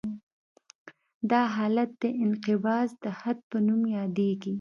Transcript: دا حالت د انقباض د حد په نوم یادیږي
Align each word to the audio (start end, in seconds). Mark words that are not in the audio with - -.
دا 1.31 1.41
حالت 1.55 1.89
د 2.03 2.03
انقباض 2.23 2.89
د 3.03 3.05
حد 3.19 3.37
په 3.49 3.57
نوم 3.65 3.81
یادیږي 3.97 4.49